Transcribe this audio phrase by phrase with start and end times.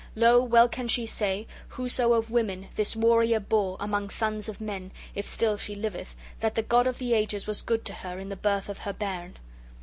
[0.15, 1.45] Lo, well can she say
[1.77, 6.55] whoso of women this warrior bore among sons of men, if still she liveth, that
[6.55, 9.35] the God of the ages was good to her in the birth of her bairn.